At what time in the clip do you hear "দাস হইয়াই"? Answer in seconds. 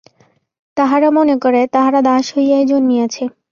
2.01-2.63